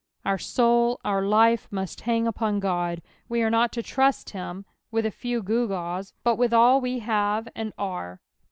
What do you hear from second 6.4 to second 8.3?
all we have and are.